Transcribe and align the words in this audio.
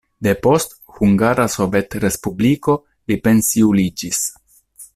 Depost 0.27 0.71
Hungara 0.99 1.45
Sovetrespubliko 1.57 2.77
li 3.11 3.19
pensiuliĝis. 3.29 4.23